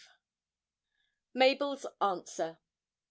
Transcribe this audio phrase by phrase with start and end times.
[1.35, 2.57] MABEL'S ANSWER.